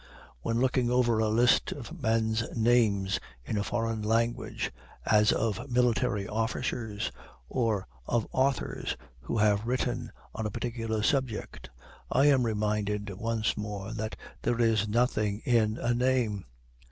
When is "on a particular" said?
10.33-11.03